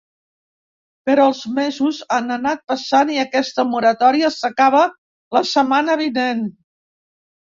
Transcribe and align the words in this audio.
Però 1.09 1.25
els 1.31 1.41
mesos 1.57 1.99
han 2.15 2.35
anat 2.35 2.63
passant 2.71 3.11
i 3.15 3.19
aquesta 3.23 3.65
moratòria 3.73 4.31
s’acaba 4.37 4.81
la 5.39 5.43
setmana 5.51 5.97
vinent. 6.01 6.43